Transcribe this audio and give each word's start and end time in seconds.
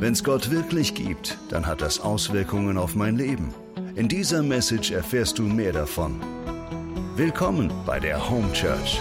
Wenn 0.00 0.14
es 0.14 0.24
Gott 0.24 0.50
wirklich 0.50 0.94
gibt, 0.94 1.36
dann 1.50 1.66
hat 1.66 1.82
das 1.82 2.00
Auswirkungen 2.00 2.78
auf 2.78 2.94
mein 2.94 3.18
Leben. 3.18 3.52
In 3.96 4.08
dieser 4.08 4.42
Message 4.42 4.92
erfährst 4.92 5.38
du 5.38 5.42
mehr 5.42 5.74
davon. 5.74 6.22
Willkommen 7.16 7.70
bei 7.84 8.00
der 8.00 8.30
Home 8.30 8.50
Church. 8.54 8.98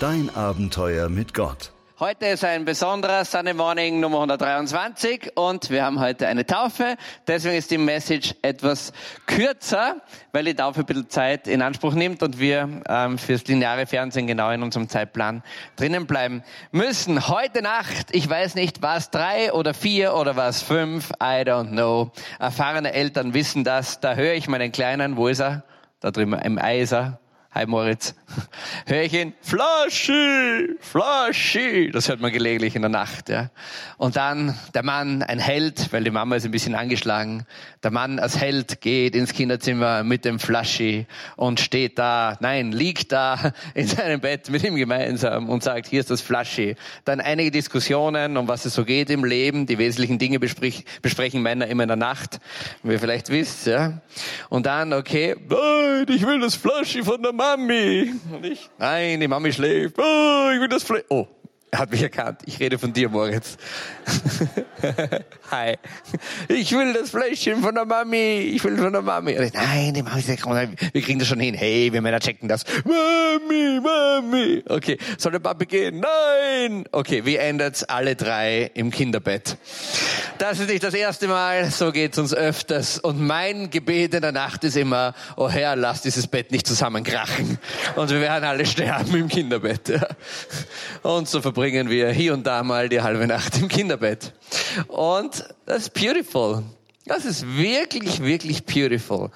Dein 0.00 0.28
Abenteuer 0.36 1.08
mit 1.08 1.32
Gott. 1.32 1.72
Heute 2.00 2.26
ist 2.26 2.44
ein 2.44 2.64
besonderer 2.64 3.24
Sunday 3.24 3.54
Morning 3.54 3.98
Nummer 3.98 4.18
123 4.18 5.32
und 5.36 5.68
wir 5.68 5.84
haben 5.84 5.98
heute 5.98 6.28
eine 6.28 6.46
Taufe. 6.46 6.96
Deswegen 7.26 7.56
ist 7.56 7.72
die 7.72 7.78
Message 7.78 8.36
etwas 8.40 8.92
kürzer, 9.26 9.96
weil 10.30 10.44
die 10.44 10.54
Taufe 10.54 10.78
ein 10.78 10.86
bisschen 10.86 11.10
Zeit 11.10 11.48
in 11.48 11.60
Anspruch 11.60 11.94
nimmt 11.94 12.22
und 12.22 12.38
wir 12.38 12.82
ähm, 12.88 13.18
fürs 13.18 13.44
lineare 13.48 13.86
Fernsehen 13.86 14.28
genau 14.28 14.48
in 14.52 14.62
unserem 14.62 14.88
Zeitplan 14.88 15.42
drinnen 15.74 16.06
bleiben 16.06 16.44
müssen. 16.70 17.26
Heute 17.26 17.62
Nacht, 17.62 18.12
ich 18.12 18.30
weiß 18.30 18.54
nicht, 18.54 18.80
was 18.80 19.10
drei 19.10 19.52
oder 19.52 19.74
vier 19.74 20.14
oder 20.14 20.36
was 20.36 20.62
fünf, 20.62 21.10
I 21.20 21.42
don't 21.42 21.70
know. 21.70 22.12
Erfahrene 22.38 22.92
Eltern 22.92 23.34
wissen 23.34 23.64
das. 23.64 23.98
Da 23.98 24.14
höre 24.14 24.34
ich 24.34 24.46
meinen 24.46 24.70
Kleinen, 24.70 25.16
wo 25.16 25.26
ist 25.26 25.40
er? 25.40 25.64
Da 25.98 26.12
drüben 26.12 26.34
im 26.34 26.60
Eiser 26.60 27.18
Hi 27.54 27.64
Moritz. 27.64 28.14
Hör 28.86 29.02
ich 29.02 29.14
ihn, 29.14 29.32
Flaschi, 29.40 30.76
Flaschi. 30.80 31.90
Das 31.90 32.06
hört 32.10 32.20
man 32.20 32.30
gelegentlich 32.30 32.76
in 32.76 32.82
der 32.82 32.90
Nacht. 32.90 33.30
Ja. 33.30 33.48
Und 33.96 34.16
dann 34.16 34.54
der 34.74 34.82
Mann, 34.82 35.22
ein 35.22 35.38
Held, 35.38 35.90
weil 35.90 36.04
die 36.04 36.10
Mama 36.10 36.36
ist 36.36 36.44
ein 36.44 36.50
bisschen 36.50 36.74
angeschlagen. 36.74 37.46
Der 37.82 37.90
Mann 37.90 38.18
als 38.18 38.38
Held 38.38 38.82
geht 38.82 39.16
ins 39.16 39.32
Kinderzimmer 39.32 40.04
mit 40.04 40.26
dem 40.26 40.38
Flaschi 40.38 41.06
und 41.36 41.58
steht 41.58 41.98
da, 41.98 42.36
nein, 42.40 42.70
liegt 42.70 43.12
da 43.12 43.54
in 43.74 43.86
seinem 43.86 44.20
Bett 44.20 44.50
mit 44.50 44.62
ihm 44.62 44.76
gemeinsam 44.76 45.48
und 45.48 45.62
sagt, 45.62 45.86
hier 45.86 46.00
ist 46.00 46.10
das 46.10 46.20
Flaschi. 46.20 46.76
Dann 47.06 47.18
einige 47.18 47.50
Diskussionen, 47.50 48.36
um 48.36 48.46
was 48.46 48.66
es 48.66 48.74
so 48.74 48.84
geht 48.84 49.08
im 49.08 49.24
Leben. 49.24 49.64
Die 49.64 49.78
wesentlichen 49.78 50.18
Dinge 50.18 50.38
besprich, 50.38 50.84
besprechen 51.00 51.40
Männer 51.40 51.66
immer 51.66 51.84
in 51.84 51.88
der 51.88 51.96
Nacht, 51.96 52.40
wie 52.82 52.92
ihr 52.92 53.00
vielleicht 53.00 53.30
wisst. 53.30 53.66
Ja. 53.66 54.02
Und 54.50 54.66
dann, 54.66 54.92
okay, 54.92 55.34
nein, 55.48 56.06
ich 56.10 56.26
will 56.26 56.40
das 56.40 56.54
Flaschi 56.54 57.02
von 57.02 57.22
der 57.22 57.37
Mami. 57.38 58.14
Und 58.32 58.44
ich, 58.44 58.68
nein, 58.78 59.20
die 59.20 59.28
Mami 59.28 59.52
schläft. 59.52 59.96
Oh, 59.96 60.50
ich 60.52 60.60
will 60.60 60.66
das 60.66 60.82
Fleisch. 60.82 61.04
Oh, 61.08 61.28
er 61.70 61.80
hat 61.80 61.90
mich 61.90 62.02
erkannt. 62.02 62.40
Ich 62.46 62.58
rede 62.60 62.78
von 62.78 62.92
dir, 62.92 63.10
Moritz. 63.10 63.58
Hi. 65.50 65.76
Ich 66.48 66.72
will 66.72 66.94
das 66.94 67.10
Fläschchen 67.10 67.62
von 67.62 67.74
der 67.74 67.84
Mami. 67.84 68.52
Ich 68.54 68.64
will 68.64 68.78
von 68.78 68.92
der 68.92 69.02
Mami. 69.02 69.32
Ich, 69.32 69.52
nein, 69.52 69.92
die 69.92 70.02
Mami 70.02 70.22
sagt, 70.22 70.46
wir 70.46 71.02
kriegen 71.02 71.18
das 71.18 71.28
schon 71.28 71.40
hin. 71.40 71.54
Hey, 71.54 71.92
wir 71.92 72.00
Männer 72.00 72.20
checken 72.20 72.48
das. 72.48 72.64
Mami, 72.84 73.80
Mami. 73.82 74.64
Okay, 74.66 74.96
soll 75.18 75.32
der 75.32 75.40
Papi 75.40 75.66
gehen? 75.66 76.00
Nein. 76.00 76.84
Okay, 76.90 77.26
wie 77.26 77.36
endert's 77.36 77.84
alle 77.84 78.16
drei 78.16 78.70
im 78.72 78.90
Kinderbett? 78.90 79.58
Das 80.38 80.60
ist 80.60 80.70
nicht 80.70 80.82
das 80.82 80.94
erste 80.94 81.28
Mal. 81.28 81.70
So 81.70 81.92
geht's 81.92 82.18
uns 82.18 82.32
öfters. 82.32 82.98
Und 82.98 83.20
mein 83.20 83.68
Gebet 83.68 84.14
in 84.14 84.22
der 84.22 84.32
Nacht 84.32 84.64
ist 84.64 84.76
immer, 84.76 85.14
oh 85.36 85.50
Herr, 85.50 85.76
lass 85.76 86.00
dieses 86.00 86.28
Bett 86.28 86.50
nicht 86.50 86.66
zusammenkrachen. 86.66 87.58
Und 87.96 88.10
wir 88.10 88.20
werden 88.22 88.44
alle 88.44 88.64
sterben 88.66 89.14
im 89.14 89.28
Kinderbett. 89.28 90.00
Und 91.02 91.28
so 91.28 91.42
verbringen 91.42 91.57
wir 91.62 92.10
hier 92.10 92.34
und 92.34 92.46
da 92.46 92.62
mal 92.62 92.88
die 92.88 93.00
halbe 93.00 93.26
Nacht 93.26 93.58
im 93.58 93.68
Kinderbett. 93.68 94.32
Und 94.86 95.44
das 95.66 95.82
ist 95.82 95.94
beautiful. 95.94 96.62
Das 97.06 97.24
ist 97.24 97.46
wirklich, 97.46 98.22
wirklich 98.22 98.64
beautiful. 98.64 99.30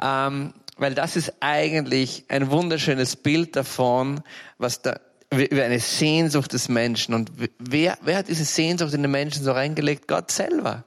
Ähm, 0.00 0.52
weil 0.76 0.94
das 0.94 1.16
ist 1.16 1.34
eigentlich 1.40 2.24
ein 2.28 2.50
wunderschönes 2.50 3.16
Bild 3.16 3.56
davon, 3.56 4.22
was 4.58 4.82
da, 4.82 4.98
über 5.30 5.64
eine 5.64 5.80
Sehnsucht 5.80 6.52
des 6.52 6.68
Menschen. 6.68 7.14
Und 7.14 7.32
wer, 7.58 7.98
wer 8.02 8.18
hat 8.18 8.28
diese 8.28 8.44
Sehnsucht 8.44 8.92
in 8.94 9.02
den 9.02 9.10
Menschen 9.10 9.44
so 9.44 9.52
reingelegt? 9.52 10.08
Gott 10.08 10.30
selber. 10.30 10.84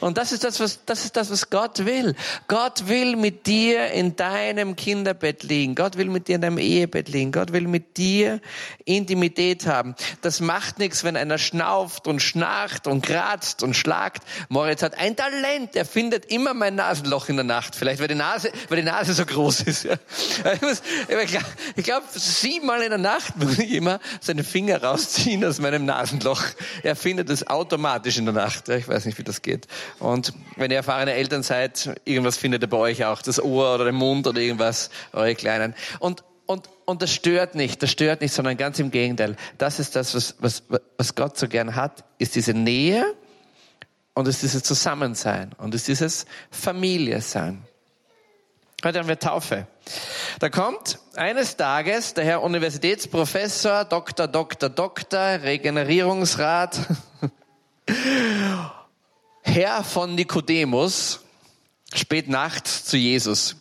Und 0.00 0.18
das 0.18 0.32
ist 0.32 0.44
das, 0.44 0.60
was, 0.60 0.84
das 0.84 1.04
ist 1.04 1.16
das, 1.16 1.30
was 1.30 1.50
Gott 1.50 1.84
will. 1.84 2.14
Gott 2.48 2.88
will 2.88 3.16
mit 3.16 3.46
dir 3.46 3.88
in 3.92 4.16
deinem 4.16 4.76
Kinderbett 4.76 5.42
liegen. 5.42 5.74
Gott 5.74 5.96
will 5.96 6.08
mit 6.08 6.28
dir 6.28 6.36
in 6.36 6.40
deinem 6.40 6.58
Ehebett 6.58 7.08
liegen. 7.08 7.32
Gott 7.32 7.52
will 7.52 7.66
mit 7.68 7.96
dir 7.96 8.40
Intimität 8.84 9.66
haben. 9.66 9.94
Das 10.20 10.40
macht 10.40 10.78
nichts, 10.78 11.04
wenn 11.04 11.16
einer 11.16 11.38
schnauft 11.38 12.06
und 12.06 12.20
schnarcht 12.20 12.86
und 12.86 13.02
kratzt 13.02 13.62
und 13.62 13.74
schlagt. 13.74 14.22
Moritz 14.48 14.82
hat 14.82 14.98
ein 14.98 15.16
Talent. 15.16 15.76
Er 15.76 15.84
findet 15.84 16.26
immer 16.26 16.54
mein 16.54 16.74
Nasenloch 16.74 17.28
in 17.28 17.36
der 17.36 17.44
Nacht. 17.44 17.74
Vielleicht, 17.76 18.00
weil 18.00 18.08
die 18.08 18.14
Nase, 18.14 18.52
weil 18.68 18.78
die 18.78 18.88
Nase 18.88 19.14
so 19.14 19.24
groß 19.24 19.62
ist. 19.62 19.84
Ja. 19.84 19.96
Ich 21.76 21.84
glaube, 21.84 22.06
siebenmal 22.12 22.82
in 22.82 22.90
der 22.90 22.98
Nacht 22.98 23.36
muss 23.36 23.58
ich 23.58 23.72
immer 23.72 24.00
seine 24.20 24.44
Finger 24.44 24.82
rausziehen 24.82 25.44
aus 25.44 25.58
meinem 25.58 25.84
Nasenloch. 25.84 26.42
Er 26.82 26.96
findet 26.96 27.30
es 27.30 27.46
automatisch 27.46 28.18
in 28.18 28.24
der 28.24 28.34
Nacht. 28.34 28.68
Ich 28.68 28.88
weiß 28.88 29.06
nicht, 29.06 29.18
wie 29.18 29.24
das 29.24 29.42
geht. 29.42 29.61
Und 29.98 30.32
wenn 30.56 30.70
ihr 30.70 30.78
erfahrene 30.78 31.12
Eltern 31.12 31.42
seid, 31.42 32.00
irgendwas 32.04 32.36
findet 32.36 32.62
ihr 32.62 32.68
bei 32.68 32.76
euch 32.76 33.04
auch, 33.04 33.22
das 33.22 33.42
Ohr 33.42 33.74
oder 33.74 33.84
den 33.84 33.94
Mund 33.94 34.26
oder 34.26 34.40
irgendwas, 34.40 34.90
eure 35.12 35.34
Kleinen. 35.34 35.74
Und 35.98 36.24
und, 36.44 36.68
und 36.84 37.00
das 37.00 37.12
stört 37.14 37.54
nicht, 37.54 37.82
das 37.82 37.90
stört 37.90 38.20
nicht, 38.20 38.34
sondern 38.34 38.56
ganz 38.56 38.78
im 38.78 38.90
Gegenteil. 38.90 39.36
Das 39.58 39.78
ist 39.78 39.96
das, 39.96 40.14
was, 40.14 40.34
was, 40.40 40.62
was 40.98 41.14
Gott 41.14 41.38
so 41.38 41.48
gern 41.48 41.76
hat, 41.76 42.04
ist 42.18 42.34
diese 42.34 42.52
Nähe 42.52 43.14
und 44.12 44.28
ist 44.28 44.42
dieses 44.42 44.62
Zusammensein 44.62 45.52
und 45.56 45.74
ist 45.74 45.88
dieses 45.88 46.26
Familie 46.50 47.20
sein. 47.20 47.62
Heute 48.84 48.98
haben 48.98 49.08
wir 49.08 49.18
Taufe. 49.18 49.68
Da 50.40 50.48
kommt 50.48 50.98
eines 51.14 51.56
Tages 51.56 52.14
der 52.14 52.24
Herr 52.24 52.42
Universitätsprofessor, 52.42 53.84
Doktor, 53.84 54.26
Doktor, 54.26 54.68
Doktor, 54.68 55.42
Regenerierungsrat, 55.42 56.80
Herr 59.54 59.84
von 59.84 60.14
Nikodemus 60.14 61.20
spät 61.92 62.26
nachts 62.26 62.86
zu 62.86 62.96
Jesus 62.96 63.56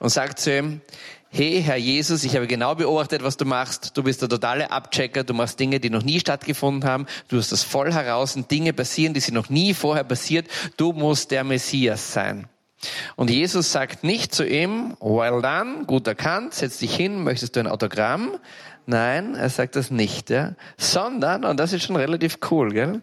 und 0.00 0.08
sagt 0.08 0.38
zu 0.38 0.56
ihm, 0.56 0.80
hey 1.28 1.62
Herr 1.62 1.76
Jesus, 1.76 2.24
ich 2.24 2.34
habe 2.34 2.46
genau 2.46 2.74
beobachtet, 2.74 3.22
was 3.22 3.36
du 3.36 3.44
machst. 3.44 3.94
Du 3.94 4.02
bist 4.02 4.22
der 4.22 4.30
totale 4.30 4.70
Abchecker, 4.70 5.22
du 5.22 5.34
machst 5.34 5.60
Dinge, 5.60 5.80
die 5.80 5.90
noch 5.90 6.02
nie 6.02 6.18
stattgefunden 6.18 6.88
haben. 6.88 7.04
Du 7.28 7.36
hast 7.36 7.52
das 7.52 7.62
voll 7.62 7.92
heraus 7.92 8.36
und 8.36 8.50
Dinge 8.50 8.72
passieren, 8.72 9.12
die 9.12 9.20
sind 9.20 9.34
noch 9.34 9.50
nie 9.50 9.74
vorher 9.74 10.04
passiert. 10.04 10.48
Du 10.78 10.94
musst 10.94 11.30
der 11.30 11.44
Messias 11.44 12.14
sein. 12.14 12.48
Und 13.14 13.28
Jesus 13.28 13.70
sagt 13.70 14.02
nicht 14.02 14.34
zu 14.34 14.46
ihm, 14.46 14.96
well 14.98 15.42
done, 15.42 15.84
gut 15.86 16.06
erkannt, 16.06 16.54
setz 16.54 16.78
dich 16.78 16.96
hin, 16.96 17.22
möchtest 17.22 17.54
du 17.56 17.60
ein 17.60 17.66
Autogramm? 17.66 18.38
Nein, 18.86 19.34
er 19.34 19.50
sagt 19.50 19.76
das 19.76 19.90
nicht, 19.90 20.30
ja. 20.30 20.54
Sondern, 20.78 21.44
und 21.44 21.60
das 21.60 21.74
ist 21.74 21.84
schon 21.84 21.96
relativ 21.96 22.38
cool, 22.50 22.72
gell? 22.72 23.02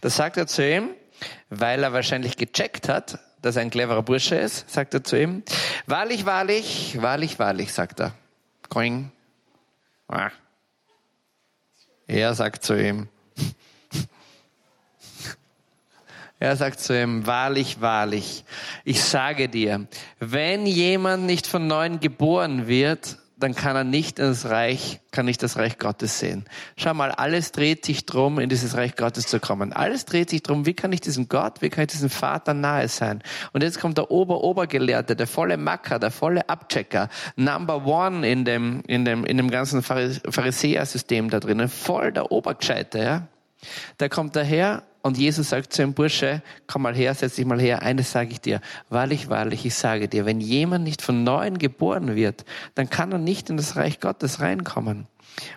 Da 0.00 0.08
sagt 0.08 0.36
er 0.36 0.46
zu 0.46 0.64
ihm, 0.64 0.90
weil 1.50 1.82
er 1.82 1.92
wahrscheinlich 1.92 2.36
gecheckt 2.36 2.88
hat, 2.88 3.18
dass 3.42 3.56
er 3.56 3.62
ein 3.62 3.70
cleverer 3.70 4.02
Bursche 4.02 4.36
ist, 4.36 4.70
sagt 4.70 4.94
er 4.94 5.04
zu 5.04 5.20
ihm, 5.20 5.42
wahrlich, 5.86 6.24
wahrlich, 6.24 6.96
wahrlich, 7.00 7.38
wahrlich, 7.38 7.72
sagt 7.72 8.00
er. 8.00 8.14
Coing. 8.68 9.10
Ah. 10.08 10.30
Er 12.06 12.34
sagt 12.34 12.64
zu 12.64 12.80
ihm, 12.80 13.08
er 16.38 16.56
sagt 16.56 16.80
zu 16.80 17.00
ihm, 17.00 17.26
wahrlich, 17.26 17.80
wahrlich, 17.80 18.44
ich 18.84 19.02
sage 19.02 19.48
dir, 19.48 19.86
wenn 20.18 20.66
jemand 20.66 21.24
nicht 21.24 21.46
von 21.46 21.66
neuem 21.66 22.00
geboren 22.00 22.66
wird, 22.66 23.18
dann 23.40 23.54
kann 23.54 23.74
er 23.74 23.84
nicht 23.84 24.18
ins 24.18 24.46
Reich, 24.46 25.00
kann 25.10 25.24
nicht 25.24 25.42
das 25.42 25.56
Reich 25.56 25.78
Gottes 25.78 26.18
sehen. 26.18 26.44
Schau 26.76 26.94
mal, 26.94 27.10
alles 27.10 27.52
dreht 27.52 27.84
sich 27.84 28.06
drum, 28.06 28.38
in 28.38 28.48
dieses 28.48 28.76
Reich 28.76 28.96
Gottes 28.96 29.26
zu 29.26 29.40
kommen. 29.40 29.72
Alles 29.72 30.04
dreht 30.04 30.30
sich 30.30 30.42
drum, 30.42 30.66
wie 30.66 30.74
kann 30.74 30.92
ich 30.92 31.00
diesem 31.00 31.28
Gott, 31.28 31.62
wie 31.62 31.70
kann 31.70 31.84
ich 31.84 31.90
diesem 31.90 32.10
Vater 32.10 32.54
nahe 32.54 32.88
sein? 32.88 33.22
Und 33.52 33.62
jetzt 33.62 33.80
kommt 33.80 33.98
der 33.98 34.10
Ober-Obergelehrte, 34.10 35.16
der 35.16 35.26
volle 35.26 35.56
Macker, 35.56 35.98
der 35.98 36.10
volle 36.10 36.48
Abchecker, 36.48 37.08
Number 37.36 37.86
One 37.86 38.28
in 38.28 38.44
dem, 38.44 38.82
in 38.86 39.04
dem, 39.04 39.24
in 39.24 39.36
dem 39.36 39.50
ganzen 39.50 39.82
Pharisäer-System 39.82 41.30
da 41.30 41.40
drinnen, 41.40 41.68
voll 41.68 42.12
der 42.12 42.30
Obergescheite, 42.30 42.98
ja. 42.98 43.28
Der 43.98 44.08
kommt 44.08 44.36
daher 44.36 44.84
und 45.02 45.16
Jesus 45.16 45.50
sagt 45.50 45.72
zu 45.72 45.82
dem 45.82 45.94
Bursche, 45.94 46.42
komm 46.66 46.82
mal 46.82 46.94
her, 46.94 47.14
setz 47.14 47.36
dich 47.36 47.46
mal 47.46 47.60
her, 47.60 47.82
eines 47.82 48.12
sage 48.12 48.32
ich 48.32 48.40
dir, 48.40 48.60
wahrlich, 48.88 49.28
wahrlich, 49.28 49.64
ich 49.64 49.74
sage 49.74 50.08
dir, 50.08 50.26
wenn 50.26 50.40
jemand 50.40 50.84
nicht 50.84 51.02
von 51.02 51.24
neuem 51.24 51.58
geboren 51.58 52.16
wird, 52.16 52.44
dann 52.74 52.90
kann 52.90 53.12
er 53.12 53.18
nicht 53.18 53.50
in 53.50 53.56
das 53.56 53.76
Reich 53.76 54.00
Gottes 54.00 54.40
reinkommen. 54.40 55.06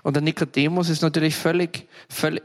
Und 0.03 0.15
der 0.15 0.23
Nikodemus 0.23 0.89
ist 0.89 1.01
natürlich 1.01 1.35
völlig, 1.35 1.87
völlig, 2.07 2.43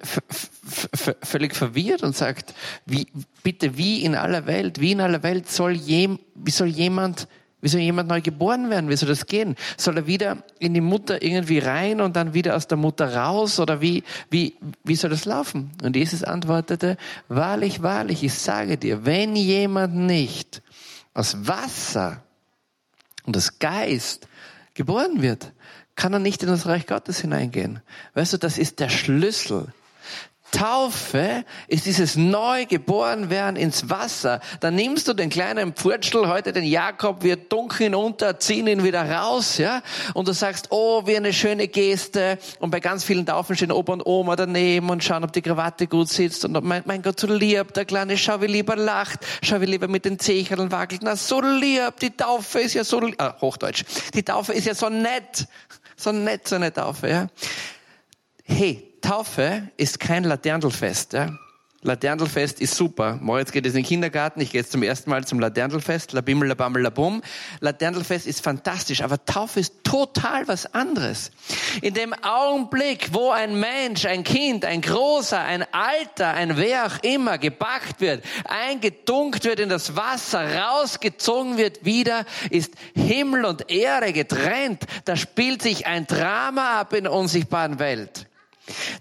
völlig 1.23 1.55
verwirrt 1.55 2.03
und 2.03 2.17
sagt, 2.17 2.55
wie, 2.87 3.06
bitte, 3.43 3.77
wie 3.77 4.03
in 4.03 4.15
aller 4.15 4.47
Welt, 4.47 4.81
wie 4.81 4.93
in 4.93 5.01
aller 5.01 5.23
Welt 5.23 5.51
soll, 5.51 5.73
jem, 5.73 6.19
wie 6.35 6.51
soll 6.51 6.69
jemand 6.69 7.29
wie 7.60 7.69
soll 7.69 7.81
jemand 7.81 8.08
neu 8.08 8.20
geboren 8.20 8.70
werden? 8.70 8.88
Wie 8.88 8.96
soll 8.96 9.08
das 9.08 9.26
gehen? 9.26 9.56
Soll 9.76 9.96
er 9.96 10.06
wieder 10.06 10.38
in 10.60 10.75
die 10.75 10.81
Mutter 10.81 11.22
irgendwie 11.22 11.58
rein 11.58 12.00
und 12.00 12.14
dann 12.14 12.32
wieder 12.32 12.55
aus 12.55 12.69
der 12.69 12.78
Mutter 12.78 13.16
raus? 13.16 13.58
Oder 13.58 13.81
wie, 13.81 14.05
wie, 14.31 14.55
wie 14.84 14.94
soll 14.94 15.10
das 15.10 15.25
laufen? 15.25 15.72
Und 15.82 15.96
Jesus 15.96 16.22
antwortete, 16.22 16.96
wahrlich, 17.28 17.82
wahrlich, 17.82 18.22
ich 18.22 18.34
sage 18.34 18.78
dir, 18.78 19.05
wenn 19.05 19.34
jemand 19.34 19.96
nicht 19.96 20.62
aus 21.14 21.49
Wasser 21.49 22.22
und 23.25 23.37
aus 23.37 23.58
Geist 23.58 24.28
geboren 24.75 25.20
wird, 25.20 25.52
kann 25.96 26.12
er 26.12 26.20
nicht 26.20 26.44
in 26.44 26.49
das 26.49 26.66
Reich 26.66 26.87
Gottes 26.87 27.19
hineingehen. 27.20 27.81
Weißt 28.14 28.32
du, 28.32 28.37
das 28.37 28.56
ist 28.56 28.78
der 28.78 28.88
Schlüssel. 28.88 29.72
Taufe 30.50 31.45
ist 31.67 31.87
dieses 31.87 32.17
Neugeborenwerden 32.17 33.56
ins 33.56 33.91
Wasser. 33.91 34.41
Dann 34.61 34.75
nimmst 34.75 35.06
du 35.06 35.12
den 35.12 35.29
kleinen 35.29 35.73
Pfurtschel, 35.73 36.27
heute 36.27 36.53
den 36.53 36.65
Jakob, 36.65 37.23
wir 37.23 37.37
dunkeln 37.37 37.93
ihn 37.93 37.95
unter, 37.95 38.39
ziehen 38.39 38.67
ihn 38.67 38.83
wieder 38.83 39.11
raus, 39.11 39.59
ja. 39.59 39.83
Und 40.15 40.27
du 40.27 40.33
sagst, 40.33 40.69
oh, 40.71 41.06
wie 41.06 41.17
eine 41.17 41.33
schöne 41.33 41.69
Geste. 41.69 42.39
Und 42.61 42.71
bei 42.71 42.81
ganz 42.81 43.05
vielen 43.05 43.27
Taufen 43.27 43.56
stehen 43.56 43.73
Opa 43.73 43.93
und 43.93 44.06
Oma 44.06 44.37
daneben 44.37 44.89
und 44.91 45.05
schauen, 45.05 45.23
ob 45.23 45.33
die 45.33 45.43
Krawatte 45.43 45.87
gut 45.87 46.09
sitzt. 46.09 46.45
Und 46.45 46.65
mein, 46.65 46.83
mein 46.87 47.03
Gott, 47.03 47.21
so 47.21 47.27
lieb, 47.27 47.75
der 47.75 47.85
Kleine, 47.85 48.17
schau, 48.17 48.41
wie 48.41 48.47
lieber 48.47 48.77
lacht. 48.77 49.21
Schau, 49.43 49.61
wie 49.61 49.67
lieber 49.67 49.89
mit 49.89 50.05
den 50.05 50.19
Zechern 50.19 50.73
wackelt. 50.73 51.03
Na, 51.03 51.17
so 51.17 51.41
lieb, 51.41 52.01
die 52.01 52.17
Taufe 52.17 52.61
ist 52.61 52.75
ja 52.75 52.85
so, 52.85 53.01
ah, 53.19 53.35
Hochdeutsch. 53.41 53.85
Die 54.15 54.23
Taufe 54.23 54.55
ist 54.55 54.67
ja 54.67 54.75
so 54.75 54.89
nett. 54.89 55.47
So 55.97 56.12
nett, 56.12 56.47
so 56.47 56.56
eine 56.56 56.73
Taufe, 56.73 57.09
ja. 57.09 57.27
Hey, 58.50 58.83
Taufe 59.03 59.69
ist 59.77 60.00
kein 60.00 60.25
Laterndelfest. 60.25 61.12
Ja? 61.12 61.31
Laterndelfest 61.83 62.61
ist 62.61 62.75
super. 62.75 63.19
Moritz 63.21 63.53
geht 63.53 63.67
jetzt 63.67 63.75
in 63.75 63.83
den 63.83 63.87
Kindergarten, 63.87 64.41
ich 64.41 64.50
gehe 64.50 64.62
jetzt 64.62 64.73
zum 64.73 64.83
ersten 64.83 65.11
Mal 65.11 65.25
zum 65.27 65.39
Laterndelfest, 65.39 66.12
la 66.12 66.23
bimmel, 66.23 66.49
la 66.49 66.55
bammel, 66.55 66.83
la 66.83 66.91
bum. 66.91 67.23
Laterndelfest 67.61 68.27
ist 68.27 68.43
fantastisch, 68.43 69.03
aber 69.03 69.23
Taufe 69.27 69.61
ist 69.61 69.85
total 69.85 70.49
was 70.49 70.75
anderes. 70.75 71.31
In 71.83 71.93
dem 71.93 72.15
Augenblick, 72.15 73.11
wo 73.12 73.31
ein 73.31 73.61
Mensch, 73.61 74.06
ein 74.06 74.25
Kind, 74.25 74.65
ein 74.65 74.81
Großer, 74.81 75.39
ein 75.39 75.65
Alter, 75.71 76.33
ein 76.33 76.56
wer 76.56 76.87
auch 76.87 77.03
immer 77.03 77.37
gebackt 77.37 78.01
wird, 78.01 78.25
eingedunkt 78.49 79.44
wird 79.44 79.61
in 79.61 79.69
das 79.69 79.94
Wasser, 79.94 80.56
rausgezogen 80.59 81.59
wird 81.59 81.85
wieder, 81.85 82.25
ist 82.51 82.73
Himmel 82.94 83.44
und 83.44 83.71
Erde 83.71 84.15
getrennt. 84.15 84.85
Da 85.05 85.17
spielt 85.17 85.62
sich 85.62 85.87
ein 85.87 86.06
Drama 86.06 86.81
ab 86.81 86.94
in 86.94 87.05
der 87.05 87.12
unsichtbaren 87.12 87.79
Welt. 87.79 88.28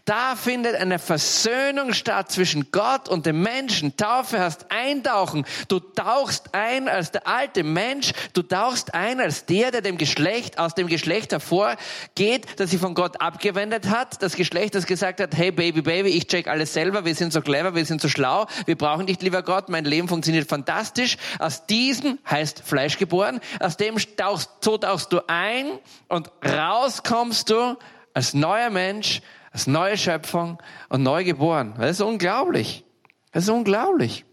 Da 0.06 0.36
findet 0.36 0.76
eine 0.76 1.00
Versöhnung 1.00 1.94
statt 1.94 2.32
zwischen 2.32 2.72
Gott 2.72 3.10
und 3.10 3.26
dem 3.26 3.42
Menschen. 3.42 3.98
Taufe 3.98 4.40
heißt 4.40 4.68
eintauchen. 4.70 5.46
Du 5.68 5.80
tauchst 5.80 6.54
ein 6.54 6.88
als 6.88 7.12
der 7.12 7.28
alte 7.28 7.64
Mensch. 7.64 8.14
Du 8.34 8.42
tauchst 8.42 8.94
ein 8.94 9.20
als 9.20 9.46
der, 9.46 9.72
der 9.72 9.82
dem 9.82 9.98
Geschlecht, 9.98 10.60
aus 10.60 10.76
dem 10.76 10.88
Geschlecht 10.88 11.32
hervorgeht, 11.32 12.46
das 12.58 12.72
sich 12.72 12.80
von 12.80 12.96
Gott 12.96 13.22
abgewendet 13.22 13.90
hat. 13.90 14.22
Das 14.22 14.36
Geschlecht, 14.36 14.76
das 14.76 14.86
gesagt 14.86 15.20
hat, 15.20 15.36
hey 15.36 15.52
Baby, 15.52 15.82
Baby, 15.82 16.10
ich 16.10 16.28
check 16.28 16.48
alles 16.48 16.74
selber. 16.74 17.06
Wir 17.06 17.16
sind 17.16 17.34
so 17.34 17.42
clever, 17.42 17.76
wir 17.76 17.86
sind 17.86 18.02
so 18.02 18.10
schlau. 18.10 18.48
Wir 18.66 18.78
brauchen 18.78 19.08
dich, 19.08 19.22
lieber 19.22 19.44
Gott. 19.44 19.70
Mein 19.70 19.86
Leben 19.86 20.08
funktioniert 20.08 20.48
fantastisch. 20.48 21.18
Aus 21.40 21.66
diesem 21.66 22.20
heißt 22.30 22.64
Fleisch 22.66 22.98
geboren. 22.98 23.40
Aus 23.60 23.78
dem 23.78 23.98
tauchst, 24.16 24.50
so 24.62 24.78
tauchst 24.78 25.12
du 25.12 25.22
ein 25.28 25.68
und 26.08 26.30
raus 26.46 27.04
kommst 27.04 27.50
du 27.50 27.78
als 28.14 28.34
neuer 28.34 28.70
Mensch 28.70 29.22
als 29.52 29.68
neue 29.68 29.98
Schöpfung 29.98 30.62
und 30.90 31.04
neu 31.04 31.24
geboren. 31.24 31.76
Das 31.78 31.92
ist 31.92 32.02
unglaublich. 32.02 32.86
Das 33.32 33.44
ist 33.44 33.50
unglaublich. 33.50 34.26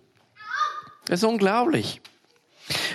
Das 1.06 1.20
ist 1.20 1.24
unglaublich. 1.24 2.00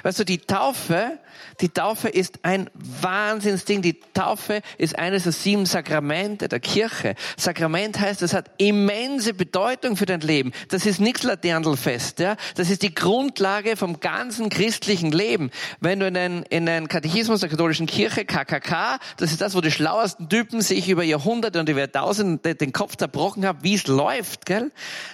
Weißt 0.04 0.20
du, 0.20 0.26
die 0.26 0.40
Taufe 0.40 1.20
die 1.62 1.70
Taufe 1.70 2.08
ist 2.08 2.40
ein 2.44 2.70
Wahnsinnsding. 2.74 3.82
Die 3.82 4.00
Taufe 4.14 4.62
ist 4.78 4.98
eines 4.98 5.24
der 5.24 5.32
sieben 5.32 5.66
Sakramente 5.66 6.48
der 6.48 6.60
Kirche. 6.60 7.16
Sakrament 7.38 8.00
heißt, 8.00 8.22
es 8.22 8.34
hat 8.34 8.52
immense 8.58 9.34
Bedeutung 9.34 9.98
für 9.98 10.06
dein 10.06 10.22
Leben. 10.22 10.54
Das 10.70 10.86
ist 10.86 11.00
nichts 11.00 11.24
Laternelfest, 11.24 12.20
ja. 12.20 12.38
Das 12.56 12.70
ist 12.70 12.82
die 12.82 12.94
Grundlage 12.94 13.76
vom 13.76 14.00
ganzen 14.00 14.50
christlichen 14.50 15.12
Leben. 15.12 15.52
Wenn 15.80 16.00
du 16.00 16.08
in 16.08 16.14
den, 16.14 16.44
in 16.44 16.66
den 16.66 16.88
Katechismus 16.88 17.42
der 17.42 17.50
katholischen 17.50 17.88
Kirche, 17.88 18.26
KKK, 18.26 19.00
das 19.18 19.32
ist 19.32 19.42
das, 19.42 19.56
wo 19.56 19.62
die 19.62 19.72
schlauesten 19.72 20.30
Typen 20.30 20.62
sich 20.62 20.90
über 20.90 21.04
Jahrhunderte 21.04 21.60
und 21.60 21.70
über 21.70 21.80
Jahrtausende 21.80 22.56
den 22.56 22.72
Kopf 22.72 22.96
zerbrochen 22.96 23.46
haben, 23.46 23.60
wie 23.64 23.76
es 23.76 23.88
läuft, 23.88 24.46
gell? 24.46 24.72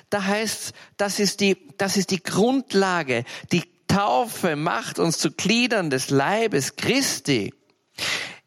Da 0.10 0.24
heißt, 0.24 0.74
das 0.98 1.20
ist 1.20 1.40
die, 1.40 1.58
das 1.78 1.98
ist 1.98 2.12
die 2.12 2.22
Grundlage, 2.22 3.24
die 3.52 3.64
Taufe 3.96 4.58
macht 4.58 5.00
uns 5.00 5.20
zu 5.20 5.32
Gliedern 5.32 5.90
des 5.90 6.10
Leibes 6.10 6.76
Christi. 6.76 7.54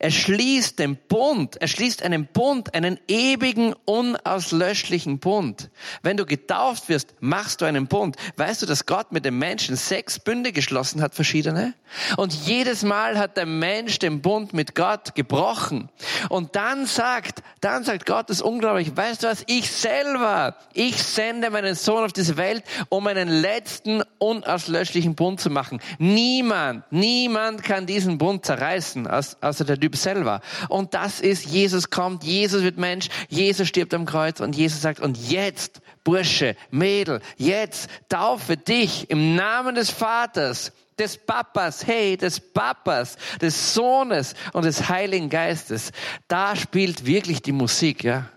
Er 0.00 0.12
schließt 0.12 0.78
den 0.78 0.96
Bund, 0.96 1.56
er 1.60 1.66
schließt 1.66 2.04
einen 2.04 2.26
Bund, 2.26 2.72
einen 2.74 3.00
ewigen, 3.08 3.74
unauslöschlichen 3.84 5.18
Bund. 5.18 5.70
Wenn 6.02 6.16
du 6.16 6.24
getauft 6.24 6.88
wirst, 6.88 7.14
machst 7.18 7.60
du 7.60 7.64
einen 7.64 7.88
Bund. 7.88 8.14
Weißt 8.36 8.62
du, 8.62 8.66
dass 8.66 8.86
Gott 8.86 9.10
mit 9.10 9.24
dem 9.24 9.40
Menschen 9.40 9.74
sechs 9.74 10.20
Bünde 10.20 10.52
geschlossen 10.52 11.02
hat, 11.02 11.16
verschiedene? 11.16 11.74
Und 12.16 12.32
jedes 12.32 12.84
Mal 12.84 13.18
hat 13.18 13.36
der 13.36 13.46
Mensch 13.46 13.98
den 13.98 14.22
Bund 14.22 14.52
mit 14.52 14.76
Gott 14.76 15.16
gebrochen. 15.16 15.88
Und 16.28 16.54
dann 16.54 16.86
sagt, 16.86 17.42
dann 17.60 17.82
sagt 17.82 18.06
Gott, 18.06 18.30
das 18.30 18.36
ist 18.36 18.42
unglaublich, 18.42 18.96
weißt 18.96 19.24
du 19.24 19.26
was, 19.26 19.42
ich 19.48 19.68
selber, 19.68 20.54
ich 20.74 21.02
sende 21.02 21.50
meinen 21.50 21.74
Sohn 21.74 22.04
auf 22.04 22.12
diese 22.12 22.36
Welt, 22.36 22.62
um 22.88 23.08
einen 23.08 23.28
letzten, 23.28 24.04
unauslöschlichen 24.18 25.16
Bund 25.16 25.40
zu 25.40 25.50
machen. 25.50 25.80
Niemand, 25.98 26.84
niemand 26.92 27.64
kann 27.64 27.86
diesen 27.86 28.18
Bund 28.18 28.46
zerreißen, 28.46 29.08
außer 29.08 29.64
der 29.64 29.76
Typ 29.88 29.96
selber. 29.96 30.42
Und 30.68 30.92
das 30.92 31.20
ist, 31.20 31.46
Jesus 31.46 31.88
kommt, 31.88 32.22
Jesus 32.22 32.62
wird 32.62 32.76
Mensch, 32.76 33.08
Jesus 33.30 33.68
stirbt 33.68 33.94
am 33.94 34.04
Kreuz 34.04 34.38
und 34.40 34.54
Jesus 34.54 34.82
sagt, 34.82 35.00
und 35.00 35.16
jetzt, 35.30 35.80
Bursche, 36.04 36.56
Mädel, 36.70 37.20
jetzt 37.38 37.88
taufe 38.10 38.58
dich 38.58 39.08
im 39.08 39.34
Namen 39.34 39.74
des 39.74 39.88
Vaters, 39.88 40.72
des 40.98 41.16
Papas, 41.16 41.86
hey, 41.86 42.18
des 42.18 42.38
Papas, 42.38 43.16
des 43.40 43.72
Sohnes 43.72 44.34
und 44.52 44.66
des 44.66 44.90
Heiligen 44.90 45.30
Geistes. 45.30 45.92
Da 46.26 46.54
spielt 46.54 47.06
wirklich 47.06 47.40
die 47.40 47.52
Musik, 47.52 48.04
ja. 48.04 48.28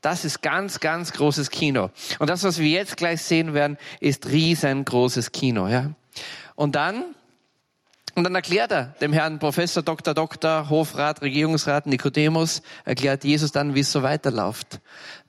Das 0.00 0.24
ist 0.24 0.42
ganz, 0.42 0.80
ganz 0.80 1.12
großes 1.12 1.50
Kino. 1.50 1.90
Und 2.18 2.28
das, 2.28 2.42
was 2.42 2.58
wir 2.58 2.70
jetzt 2.70 2.96
gleich 2.96 3.22
sehen 3.22 3.54
werden, 3.54 3.78
ist 4.00 4.26
riesengroßes 4.26 5.30
Kino, 5.30 5.68
ja. 5.68 5.92
Und 6.56 6.74
dann 6.74 7.04
und 8.18 8.24
dann 8.24 8.34
erklärt 8.34 8.72
er 8.72 8.94
dem 9.00 9.12
Herrn 9.12 9.38
Professor, 9.38 9.82
Dr. 9.82 10.12
Dr., 10.12 10.68
Hofrat, 10.68 11.22
Regierungsrat 11.22 11.86
Nikodemus, 11.86 12.62
erklärt 12.84 13.24
Jesus 13.24 13.52
dann, 13.52 13.74
wie 13.74 13.80
es 13.80 13.92
so 13.92 14.02
weiterläuft. 14.02 14.80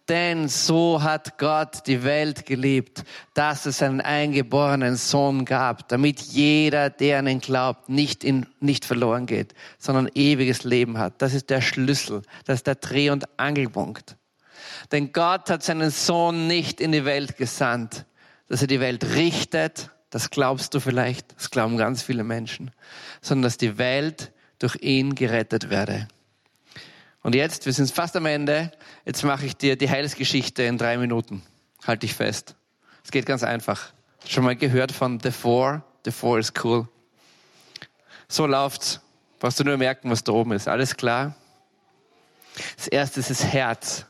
Denn 0.10 0.48
so 0.48 1.04
hat 1.04 1.38
Gott 1.38 1.86
die 1.86 2.04
Welt 2.04 2.48
geliebt, 2.48 3.04
dass 3.36 3.68
es 3.68 3.84
einen 3.84 4.02
eingeborenen 4.02 4.96
Sohn 4.96 5.46
gab, 5.46 5.88
damit 5.88 6.20
jeder, 6.20 6.90
der 6.90 7.20
an 7.20 7.28
ihn 7.28 7.42
glaubt, 7.42 7.90
nicht, 7.90 8.24
in, 8.24 8.48
nicht 8.60 8.86
verloren 8.86 9.28
geht, 9.28 9.54
sondern 9.78 10.10
ewiges 10.16 10.64
Leben 10.64 10.98
hat. 10.98 11.22
Das 11.22 11.36
ist 11.36 11.52
der 11.52 11.62
Schlüssel, 11.62 12.24
das 12.46 12.56
ist 12.56 12.68
der 12.68 12.76
Dreh- 12.76 13.12
und 13.12 13.26
Angelpunkt. 13.38 14.18
Denn 14.92 15.12
Gott 15.12 15.52
hat 15.52 15.62
seinen 15.62 15.92
Sohn 15.92 16.48
nicht 16.48 16.82
in 16.82 16.92
die 16.92 17.06
Welt 17.06 17.38
gesandt, 17.38 18.06
dass 18.48 18.64
er 18.64 18.68
die 18.68 18.80
Welt 18.80 19.06
richtet, 19.14 19.92
das 20.10 20.30
glaubst 20.30 20.74
du 20.74 20.80
vielleicht, 20.80 21.36
das 21.36 21.52
glauben 21.52 21.78
ganz 21.78 22.02
viele 22.02 22.24
Menschen, 22.24 22.72
sondern 23.22 23.44
dass 23.44 23.58
die 23.58 23.78
Welt 23.78 24.32
durch 24.58 24.76
ihn 24.82 25.16
gerettet 25.16 25.70
werde. 25.70 26.08
Und 27.22 27.36
jetzt, 27.36 27.66
wir 27.66 27.74
sind 27.74 27.92
fast 27.92 28.16
am 28.16 28.26
Ende, 28.26 28.72
jetzt 29.06 29.24
mache 29.24 29.46
ich 29.46 29.56
dir 29.56 29.76
die 29.76 29.90
Heilsgeschichte 29.90 30.64
in 30.64 30.78
drei 30.78 30.98
Minuten. 30.98 31.44
Halt 31.86 32.04
dich 32.04 32.14
fest. 32.14 32.56
Es 33.04 33.12
geht 33.12 33.26
ganz 33.26 33.44
einfach. 33.44 33.94
Schon 34.26 34.44
mal 34.44 34.56
gehört 34.56 34.92
von 34.92 35.20
The 35.20 35.32
Four? 35.32 35.84
The 36.06 36.12
Four 36.12 36.40
is 36.40 36.54
cool. 36.64 36.88
So 38.28 38.46
läuft's. 38.46 39.02
Brauchst 39.40 39.60
du 39.60 39.64
nur 39.64 39.78
merken, 39.78 40.10
was 40.10 40.24
da 40.24 40.34
oben 40.34 40.52
ist. 40.52 40.68
Alles 40.68 40.96
klar? 40.98 41.36
Das 42.78 42.88
erste 42.88 43.20
ist 43.22 43.30
das 43.30 43.44
Herz. 43.44 44.06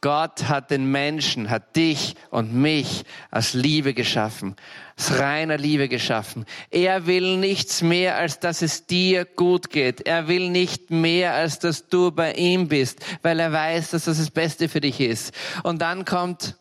Gott 0.00 0.44
hat 0.48 0.70
den 0.70 0.90
Menschen, 0.90 1.50
hat 1.50 1.76
dich 1.76 2.14
und 2.30 2.54
mich 2.54 3.04
aus 3.30 3.54
Liebe 3.54 3.94
geschaffen, 3.94 4.56
aus 4.98 5.18
reiner 5.18 5.58
Liebe 5.58 5.88
geschaffen. 5.88 6.44
Er 6.70 7.06
will 7.06 7.36
nichts 7.38 7.82
mehr, 7.82 8.16
als 8.16 8.38
dass 8.38 8.62
es 8.62 8.86
dir 8.86 9.24
gut 9.24 9.70
geht. 9.70 10.06
Er 10.06 10.28
will 10.28 10.50
nicht 10.50 10.90
mehr, 10.90 11.34
als 11.34 11.58
dass 11.58 11.88
du 11.88 12.10
bei 12.10 12.32
ihm 12.32 12.68
bist, 12.68 13.00
weil 13.22 13.40
er 13.40 13.52
weiß, 13.52 13.90
dass 13.90 14.04
das 14.04 14.18
das 14.18 14.30
Beste 14.30 14.68
für 14.68 14.80
dich 14.80 15.00
ist. 15.00 15.34
Und 15.62 15.82
dann 15.82 16.04
kommt, 16.04 16.56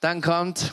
dann 0.00 0.20
kommt 0.20 0.72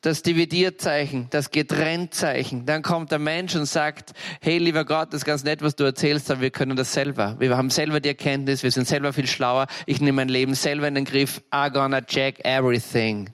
das 0.00 0.22
Dividierzeichen, 0.22 1.26
das 1.30 1.50
Getrenntzeichen. 1.50 2.66
Dann 2.66 2.82
kommt 2.82 3.10
der 3.10 3.18
Mensch 3.18 3.54
und 3.54 3.66
sagt, 3.66 4.12
hey 4.40 4.58
lieber 4.58 4.84
Gott, 4.84 5.08
das 5.12 5.22
ist 5.22 5.24
ganz 5.24 5.44
nett, 5.44 5.62
was 5.62 5.76
du 5.76 5.84
erzählst, 5.84 6.30
aber 6.30 6.40
wir 6.40 6.50
können 6.50 6.76
das 6.76 6.92
selber. 6.92 7.36
Wir 7.38 7.56
haben 7.56 7.70
selber 7.70 8.00
die 8.00 8.08
Erkenntnis, 8.08 8.62
wir 8.62 8.70
sind 8.70 8.88
selber 8.88 9.12
viel 9.12 9.26
schlauer. 9.26 9.66
Ich 9.86 10.00
nehme 10.00 10.16
mein 10.16 10.28
Leben 10.28 10.54
selber 10.54 10.88
in 10.88 10.94
den 10.94 11.04
Griff. 11.04 11.42
I'm 11.50 11.70
gonna 11.70 12.00
check 12.00 12.44
everything. 12.44 13.30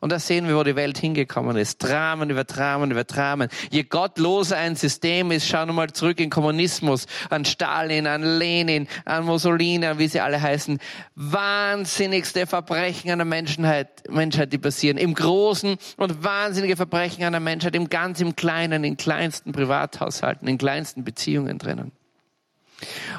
Und 0.00 0.12
da 0.12 0.18
sehen 0.18 0.46
wir, 0.46 0.56
wo 0.56 0.62
die 0.62 0.76
Welt 0.76 0.98
hingekommen 0.98 1.56
ist. 1.56 1.78
Dramen 1.78 2.28
über 2.30 2.44
Dramen 2.44 2.90
über 2.90 3.04
Dramen. 3.04 3.48
Je 3.70 3.82
gottloser 3.82 4.56
ein 4.58 4.76
System 4.76 5.30
ist, 5.30 5.48
schau 5.48 5.64
mal 5.66 5.92
zurück 5.92 6.20
in 6.20 6.28
Kommunismus, 6.30 7.06
an 7.30 7.44
Stalin, 7.44 8.06
an 8.06 8.22
Lenin, 8.22 8.88
an 9.04 9.24
Mussolini, 9.24 9.86
an 9.86 9.98
wie 9.98 10.08
sie 10.08 10.20
alle 10.20 10.40
heißen. 10.40 10.78
Wahnsinnigste 11.14 12.46
Verbrechen 12.46 13.10
an 13.10 13.18
der 13.18 13.26
Menschheit, 13.26 14.10
Menschheit, 14.10 14.52
die 14.52 14.58
passieren. 14.58 14.98
Im 14.98 15.14
Großen 15.14 15.76
und 15.96 16.24
wahnsinnige 16.24 16.76
Verbrechen 16.76 17.24
an 17.24 17.32
der 17.32 17.40
Menschheit, 17.40 17.74
im 17.74 17.88
ganz 17.88 18.20
im 18.20 18.36
Kleinen, 18.36 18.84
in 18.84 18.96
kleinsten 18.96 19.52
Privathaushalten, 19.52 20.46
in 20.46 20.58
kleinsten 20.58 21.04
Beziehungen 21.04 21.58
drinnen. 21.58 21.92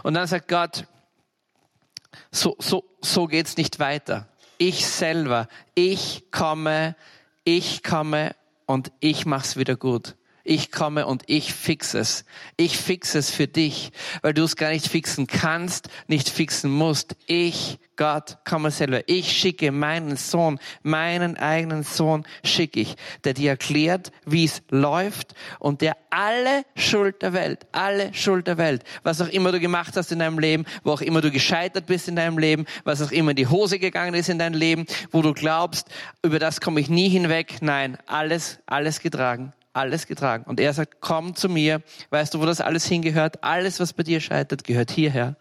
Und 0.03 0.13
dann 0.13 0.27
sagt 0.27 0.47
Gott, 0.47 0.85
so, 2.31 2.55
so, 2.59 2.83
so 3.01 3.25
geht's 3.25 3.57
nicht 3.57 3.79
weiter. 3.79 4.27
Ich 4.57 4.85
selber, 4.85 5.47
ich 5.75 6.25
komme, 6.31 6.95
ich 7.43 7.81
komme 7.81 8.35
und 8.65 8.91
ich 8.99 9.25
mach's 9.25 9.55
wieder 9.55 9.77
gut. 9.77 10.16
Ich 10.49 10.71
komme 10.71 11.07
und 11.07 11.23
ich 11.25 11.53
fix 11.53 11.93
es. 11.93 12.23
Ich 12.55 12.77
fix 12.77 13.15
es 13.15 13.29
für 13.29 13.47
dich, 13.47 13.91
weil 14.21 14.33
du 14.33 14.45
es 14.45 14.55
gar 14.55 14.69
nicht 14.69 14.87
fixen 14.87 15.27
kannst, 15.27 15.89
nicht 16.07 16.29
fixen 16.29 16.71
musst. 16.71 17.17
Ich, 17.25 17.79
Gott, 17.97 18.37
komme 18.47 18.71
selber. 18.71 19.01
Ich 19.07 19.29
schicke 19.33 19.73
meinen 19.73 20.15
Sohn, 20.15 20.57
meinen 20.83 21.35
eigenen 21.35 21.83
Sohn 21.83 22.25
schicke 22.45 22.79
ich, 22.79 22.95
der 23.25 23.33
dir 23.33 23.49
erklärt, 23.49 24.13
wie 24.25 24.45
es 24.45 24.61
läuft 24.69 25.35
und 25.59 25.81
der 25.81 25.97
alle 26.11 26.63
Schuld 26.77 27.23
der 27.23 27.33
Welt, 27.33 27.67
alle 27.73 28.13
Schuld 28.13 28.47
der 28.47 28.57
Welt, 28.57 28.85
was 29.03 29.19
auch 29.19 29.27
immer 29.27 29.51
du 29.51 29.59
gemacht 29.59 29.97
hast 29.97 30.13
in 30.13 30.19
deinem 30.19 30.39
Leben, 30.39 30.63
wo 30.85 30.93
auch 30.93 31.01
immer 31.01 31.19
du 31.19 31.29
gescheitert 31.29 31.87
bist 31.87 32.07
in 32.07 32.15
deinem 32.15 32.37
Leben, 32.37 32.67
was 32.85 33.01
auch 33.01 33.11
immer 33.11 33.31
in 33.31 33.35
die 33.35 33.47
Hose 33.47 33.79
gegangen 33.79 34.13
ist 34.13 34.29
in 34.29 34.39
deinem 34.39 34.57
Leben, 34.57 34.85
wo 35.11 35.21
du 35.21 35.33
glaubst, 35.33 35.89
über 36.23 36.39
das 36.39 36.61
komme 36.61 36.79
ich 36.79 36.87
nie 36.87 37.09
hinweg. 37.09 37.57
Nein, 37.59 37.97
alles, 38.05 38.59
alles 38.65 39.01
getragen 39.01 39.51
alles 39.77 40.07
getragen. 40.07 40.43
Und 40.45 40.59
er 40.59 40.73
sagt, 40.73 40.97
komm 40.99 41.35
zu 41.35 41.49
mir. 41.49 41.81
Weißt 42.09 42.33
du, 42.33 42.39
wo 42.39 42.45
das 42.45 42.61
alles 42.61 42.85
hingehört? 42.85 43.43
Alles, 43.43 43.79
was 43.79 43.93
bei 43.93 44.03
dir 44.03 44.19
scheitert, 44.19 44.63
gehört 44.63 44.91
hierher. 44.91 45.35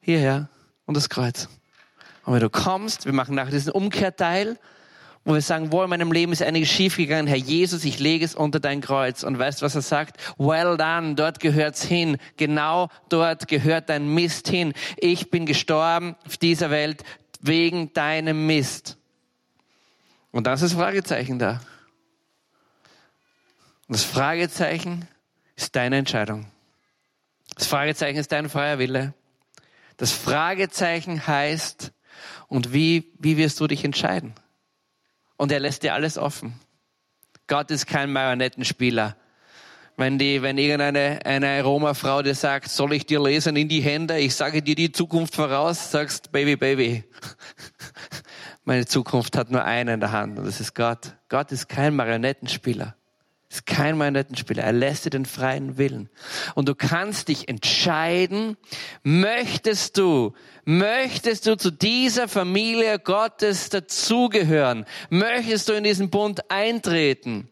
Hierher. 0.00 0.48
Und 0.86 0.96
das 0.96 1.08
Kreuz. 1.08 1.48
Und 2.24 2.34
wenn 2.34 2.40
du 2.40 2.50
kommst, 2.50 3.06
wir 3.06 3.12
machen 3.12 3.34
nachher 3.34 3.52
diesen 3.52 3.72
Umkehrteil, 3.72 4.58
wo 5.24 5.34
wir 5.34 5.42
sagen, 5.42 5.70
wo 5.70 5.82
in 5.82 5.90
meinem 5.90 6.12
Leben 6.12 6.32
ist 6.32 6.42
einiges 6.42 6.70
schiefgegangen, 6.70 7.26
Herr 7.26 7.36
Jesus, 7.36 7.84
ich 7.84 7.98
lege 7.98 8.24
es 8.24 8.34
unter 8.34 8.58
dein 8.58 8.80
Kreuz. 8.80 9.22
Und 9.22 9.38
weißt 9.38 9.60
du, 9.60 9.66
was 9.66 9.74
er 9.74 9.82
sagt? 9.82 10.16
Well 10.38 10.76
done, 10.76 11.14
dort 11.14 11.40
gehört's 11.40 11.82
hin. 11.82 12.16
Genau 12.36 12.88
dort 13.10 13.46
gehört 13.46 13.90
dein 13.90 14.12
Mist 14.14 14.48
hin. 14.48 14.72
Ich 14.96 15.30
bin 15.30 15.44
gestorben 15.44 16.16
auf 16.26 16.38
dieser 16.38 16.70
Welt 16.70 17.04
wegen 17.40 17.92
deinem 17.92 18.46
Mist. 18.46 18.96
Und 20.32 20.46
das 20.46 20.62
ist 20.62 20.74
Fragezeichen 20.74 21.38
da. 21.38 21.60
Und 23.90 23.96
das 23.96 24.04
Fragezeichen 24.04 25.08
ist 25.56 25.74
deine 25.74 25.96
Entscheidung. 25.96 26.46
Das 27.56 27.66
Fragezeichen 27.66 28.18
ist 28.18 28.30
dein 28.30 28.48
freier 28.48 28.78
Wille. 28.78 29.14
Das 29.96 30.12
Fragezeichen 30.12 31.26
heißt, 31.26 31.90
und 32.46 32.72
wie, 32.72 33.12
wie 33.18 33.36
wirst 33.36 33.58
du 33.58 33.66
dich 33.66 33.84
entscheiden? 33.84 34.32
Und 35.36 35.50
er 35.50 35.58
lässt 35.58 35.82
dir 35.82 35.94
alles 35.94 36.18
offen. 36.18 36.54
Gott 37.48 37.72
ist 37.72 37.88
kein 37.88 38.12
Marionettenspieler. 38.12 39.16
Wenn 39.96 40.20
die, 40.20 40.40
wenn 40.40 40.56
irgendeine 40.56 41.26
eine 41.26 41.60
Roma-Frau 41.60 42.22
dir 42.22 42.36
sagt, 42.36 42.70
soll 42.70 42.92
ich 42.92 43.06
dir 43.06 43.20
lesen 43.20 43.56
in 43.56 43.68
die 43.68 43.80
Hände, 43.80 44.20
ich 44.20 44.36
sage 44.36 44.62
dir 44.62 44.76
die 44.76 44.92
Zukunft 44.92 45.34
voraus, 45.34 45.90
sagst, 45.90 46.30
Baby, 46.30 46.54
Baby. 46.54 47.02
Meine 48.64 48.86
Zukunft 48.86 49.36
hat 49.36 49.50
nur 49.50 49.64
einen 49.64 49.94
in 49.94 50.00
der 50.00 50.12
Hand 50.12 50.38
und 50.38 50.44
das 50.44 50.60
ist 50.60 50.76
Gott. 50.76 51.16
Gott 51.28 51.50
ist 51.50 51.68
kein 51.68 51.96
Marionettenspieler 51.96 52.94
ist 53.50 53.66
kein 53.66 53.98
Marionettenspieler. 53.98 54.62
Er 54.62 54.72
lässt 54.72 55.04
dir 55.04 55.10
den 55.10 55.26
freien 55.26 55.76
Willen. 55.76 56.08
Und 56.54 56.68
du 56.68 56.76
kannst 56.76 57.28
dich 57.28 57.48
entscheiden, 57.48 58.56
möchtest 59.02 59.98
du, 59.98 60.34
möchtest 60.64 61.46
du 61.46 61.56
zu 61.56 61.72
dieser 61.72 62.28
Familie 62.28 63.00
Gottes 63.00 63.68
dazugehören? 63.68 64.86
Möchtest 65.10 65.68
du 65.68 65.72
in 65.72 65.82
diesen 65.82 66.10
Bund 66.10 66.48
eintreten? 66.48 67.48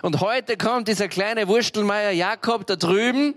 Und 0.00 0.20
heute 0.20 0.56
kommt 0.56 0.86
dieser 0.86 1.08
kleine 1.08 1.48
Wurstelmeier 1.48 2.12
Jakob 2.12 2.64
da 2.68 2.76
drüben 2.76 3.34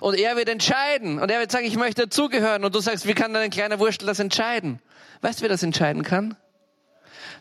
und 0.00 0.18
er 0.18 0.36
wird 0.36 0.48
entscheiden. 0.48 1.20
Und 1.20 1.30
er 1.30 1.38
wird 1.38 1.52
sagen, 1.52 1.66
ich 1.66 1.76
möchte 1.76 2.02
dazugehören. 2.02 2.64
Und 2.64 2.74
du 2.74 2.80
sagst, 2.80 3.06
wie 3.06 3.14
kann 3.14 3.32
denn 3.32 3.42
ein 3.42 3.50
kleiner 3.50 3.78
Wurstel 3.78 4.06
das 4.06 4.18
entscheiden? 4.18 4.80
Weißt 5.20 5.38
du, 5.38 5.42
wer 5.42 5.50
das 5.50 5.62
entscheiden 5.62 6.02
kann? 6.02 6.36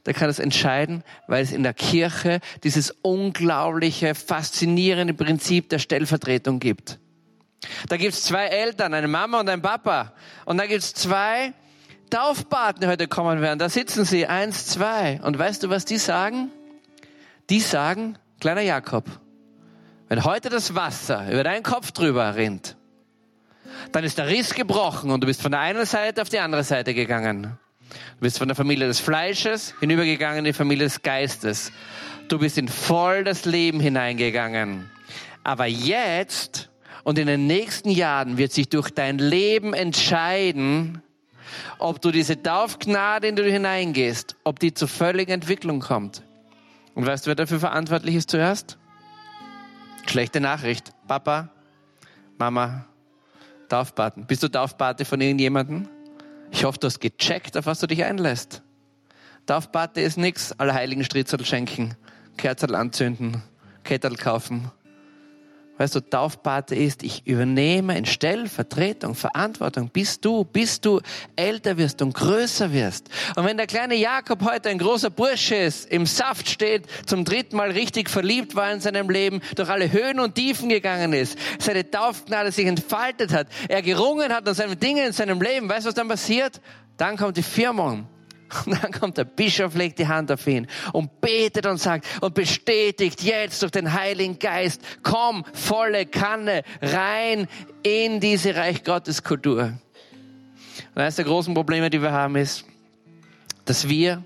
Der 0.05 0.13
kann 0.13 0.27
das 0.27 0.39
entscheiden, 0.39 1.03
weil 1.27 1.43
es 1.43 1.51
in 1.51 1.63
der 1.63 1.73
Kirche 1.73 2.39
dieses 2.63 2.91
unglaubliche, 3.01 4.15
faszinierende 4.15 5.13
Prinzip 5.13 5.69
der 5.69 5.79
Stellvertretung 5.79 6.59
gibt. 6.59 6.99
Da 7.87 7.97
gibt's 7.97 8.23
zwei 8.23 8.47
Eltern, 8.47 8.93
eine 8.93 9.07
Mama 9.07 9.39
und 9.39 9.49
ein 9.49 9.61
Papa. 9.61 10.13
Und 10.45 10.57
da 10.57 10.67
gibt's 10.67 10.93
zwei 10.93 11.53
Taufpaten, 12.09 12.81
die 12.81 12.87
heute 12.87 13.07
kommen 13.07 13.41
werden. 13.41 13.59
Da 13.59 13.69
sitzen 13.69 14.05
sie, 14.05 14.27
eins, 14.27 14.67
zwei. 14.67 15.21
Und 15.23 15.39
weißt 15.39 15.63
du, 15.63 15.69
was 15.69 15.85
die 15.85 15.97
sagen? 15.97 16.51
Die 17.49 17.59
sagen, 17.59 18.17
kleiner 18.39 18.61
Jakob, 18.61 19.05
wenn 20.09 20.23
heute 20.23 20.49
das 20.49 20.75
Wasser 20.75 21.31
über 21.31 21.43
deinen 21.43 21.63
Kopf 21.63 21.91
drüber 21.91 22.35
rinnt, 22.35 22.75
dann 23.91 24.03
ist 24.03 24.17
der 24.17 24.27
Riss 24.27 24.53
gebrochen 24.53 25.11
und 25.11 25.21
du 25.21 25.27
bist 25.27 25.41
von 25.41 25.51
der 25.51 25.61
einen 25.61 25.85
Seite 25.85 26.21
auf 26.21 26.29
die 26.29 26.39
andere 26.39 26.63
Seite 26.63 26.93
gegangen. 26.93 27.57
Du 28.15 28.21
bist 28.21 28.37
von 28.37 28.47
der 28.47 28.55
Familie 28.55 28.87
des 28.87 28.99
Fleisches 28.99 29.73
hinübergegangen 29.79 30.39
in 30.39 30.45
die 30.45 30.53
Familie 30.53 30.85
des 30.85 31.01
Geistes. 31.01 31.71
Du 32.27 32.39
bist 32.39 32.57
in 32.57 32.67
voll 32.67 33.23
das 33.23 33.45
Leben 33.45 33.79
hineingegangen. 33.79 34.89
Aber 35.43 35.65
jetzt 35.65 36.69
und 37.03 37.19
in 37.19 37.27
den 37.27 37.47
nächsten 37.47 37.89
Jahren 37.89 38.37
wird 38.37 38.53
sich 38.53 38.69
durch 38.69 38.89
dein 38.89 39.17
Leben 39.17 39.73
entscheiden, 39.73 41.01
ob 41.77 42.01
du 42.01 42.11
diese 42.11 42.41
Taufgnade, 42.41 43.27
in 43.27 43.35
die 43.35 43.43
du 43.43 43.51
hineingehst, 43.51 44.37
ob 44.43 44.59
die 44.59 44.73
zur 44.73 44.87
völligen 44.87 45.31
Entwicklung 45.31 45.81
kommt. 45.81 46.23
Und 46.95 47.05
weißt 47.05 47.25
du, 47.25 47.29
wer 47.29 47.35
dafür 47.35 47.59
verantwortlich 47.59 48.15
ist 48.15 48.29
zuerst? 48.29 48.77
Schlechte 50.05 50.39
Nachricht. 50.39 50.93
Papa, 51.07 51.49
Mama, 52.37 52.85
Taufpaten. 53.69 54.25
Bist 54.25 54.43
du 54.43 54.47
Taufpate 54.47 55.05
von 55.05 55.19
irgendjemandem? 55.19 55.87
Ich 56.53 56.65
hoffe, 56.65 56.77
du 56.77 56.85
hast 56.85 56.99
gecheckt, 56.99 57.57
auf 57.57 57.65
was 57.65 57.79
du 57.79 57.87
dich 57.87 58.03
einlässt. 58.03 58.61
Taufpate 59.47 60.01
ist 60.01 60.17
nix, 60.17 60.53
Allerheiligen 60.53 61.03
Stritzel 61.03 61.43
schenken, 61.43 61.95
Kerzel 62.37 62.75
anzünden, 62.75 63.41
Kettel 63.83 64.15
kaufen. 64.15 64.71
Weißt 65.77 65.95
du, 65.95 66.01
Taufpate 66.01 66.75
ist, 66.75 67.01
ich 67.01 67.25
übernehme 67.25 67.97
in 67.97 68.05
Stellvertretung 68.05 69.15
Verantwortung, 69.15 69.89
bis 69.89 70.19
du, 70.19 70.43
bis 70.43 70.79
du 70.79 71.01
älter 71.35 71.77
wirst 71.77 72.03
und 72.03 72.13
größer 72.13 72.71
wirst. 72.71 73.09
Und 73.35 73.45
wenn 73.45 73.57
der 73.57 73.65
kleine 73.65 73.95
Jakob 73.95 74.43
heute 74.43 74.69
ein 74.69 74.77
großer 74.77 75.09
Bursche 75.09 75.55
ist, 75.55 75.91
im 75.91 76.05
Saft 76.05 76.47
steht, 76.47 76.85
zum 77.07 77.25
dritten 77.25 77.55
Mal 77.55 77.71
richtig 77.71 78.11
verliebt 78.11 78.53
war 78.53 78.71
in 78.71 78.81
seinem 78.81 79.09
Leben, 79.09 79.41
durch 79.55 79.67
alle 79.67 79.91
Höhen 79.91 80.19
und 80.19 80.35
Tiefen 80.35 80.69
gegangen 80.69 81.11
ist, 81.11 81.39
seine 81.57 81.89
Taufgnade 81.89 82.51
sich 82.51 82.67
entfaltet 82.67 83.33
hat, 83.33 83.47
er 83.67 83.81
gerungen 83.81 84.31
hat 84.31 84.47
an 84.47 84.53
seinen 84.53 84.79
Dingen 84.79 85.07
in 85.07 85.13
seinem 85.13 85.41
Leben, 85.41 85.67
weißt 85.67 85.85
du, 85.85 85.87
was 85.87 85.95
dann 85.95 86.07
passiert? 86.07 86.61
Dann 86.97 87.17
kommt 87.17 87.35
die 87.35 87.43
Firmung. 87.43 88.07
Und 88.65 88.83
dann 88.83 88.91
kommt 88.91 89.17
der 89.17 89.25
Bischof, 89.25 89.75
legt 89.75 89.99
die 89.99 90.07
Hand 90.07 90.31
auf 90.31 90.45
ihn 90.47 90.67
und 90.91 91.21
betet 91.21 91.65
und 91.65 91.77
sagt 91.77 92.05
und 92.21 92.33
bestätigt 92.33 93.21
jetzt 93.21 93.61
durch 93.61 93.71
den 93.71 93.93
Heiligen 93.93 94.39
Geist, 94.39 94.81
komm, 95.01 95.43
volle 95.53 96.05
Kanne, 96.05 96.63
rein 96.81 97.47
in 97.83 98.19
diese 98.19 98.55
Reich 98.55 98.83
Gottes 98.83 99.23
Kultur. 99.23 99.73
Und 100.95 101.01
eines 101.01 101.15
der 101.15 101.25
großen 101.25 101.53
Probleme, 101.53 101.89
die 101.89 102.01
wir 102.01 102.11
haben, 102.11 102.35
ist, 102.35 102.65
dass 103.65 103.87
wir, 103.87 104.23